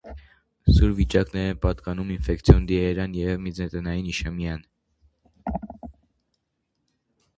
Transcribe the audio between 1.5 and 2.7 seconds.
են պատկանում ինֆեկցիոն